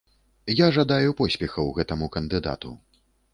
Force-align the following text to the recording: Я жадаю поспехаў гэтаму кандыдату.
Я 0.59 0.69
жадаю 0.77 1.11
поспехаў 1.19 1.69
гэтаму 1.81 2.09
кандыдату. 2.17 2.73